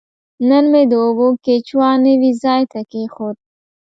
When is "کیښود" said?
2.91-3.37